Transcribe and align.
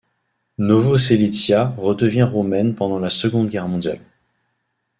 Novosselytsia 0.57 1.75
redevient 1.77 2.23
roumaine 2.27 2.73
pendant 2.73 2.97
la 2.97 3.11
Seconde 3.11 3.49
Guerre 3.51 3.67
mondiale. 3.67 3.99